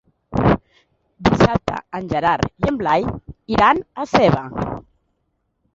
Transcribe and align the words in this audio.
Dissabte 1.29 1.77
en 1.99 2.09
Gerard 2.15 2.65
i 2.67 2.73
en 2.73 2.81
Blai 2.81 3.07
iran 3.59 3.87
a 4.05 4.11
Seva. 4.17 4.47